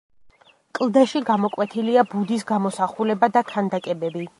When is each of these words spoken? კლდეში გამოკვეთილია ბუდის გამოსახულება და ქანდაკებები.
კლდეში 0.79 1.21
გამოკვეთილია 1.29 2.07
ბუდის 2.15 2.49
გამოსახულება 2.55 3.35
და 3.39 3.49
ქანდაკებები. 3.55 4.29